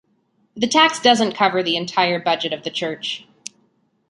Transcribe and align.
The 0.55 0.65
tax 0.65 0.99
doesn't 0.99 1.35
cover 1.35 1.61
the 1.61 1.75
entire 1.77 2.19
budget 2.19 2.53
of 2.53 2.63
the 2.63 2.71
church. 2.71 3.27